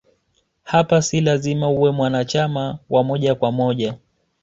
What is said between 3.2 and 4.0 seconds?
kwa moja